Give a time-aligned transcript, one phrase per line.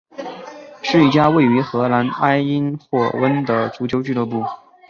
[0.81, 4.43] 是一家位于荷兰埃因霍温的足球俱乐部。